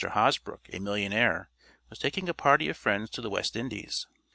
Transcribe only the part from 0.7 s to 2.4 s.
a millionaire, was taking a